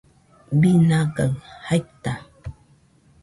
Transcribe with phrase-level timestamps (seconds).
[0.59, 1.27] binagai
[1.65, 2.13] jaita